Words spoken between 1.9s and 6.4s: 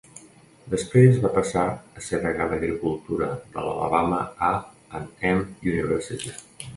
a ser degà d'agricultura de l'Alabama A and M University.